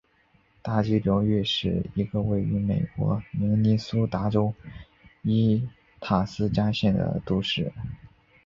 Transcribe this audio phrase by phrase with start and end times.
[0.63, 4.51] 大急流城是一个位于美国明尼苏达州
[5.21, 7.71] 伊塔斯加县的都市。